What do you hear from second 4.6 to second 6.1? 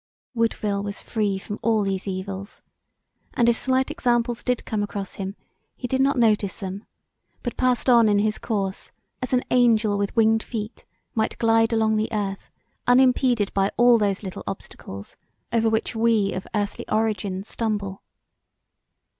come across him he did